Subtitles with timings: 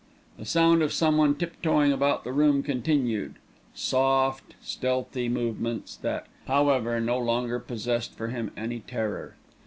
[0.39, 3.35] The sound of someone tiptoeing about the room continued
[3.75, 9.35] soft, stealthy movements that, however, no longer possessed for him any terror.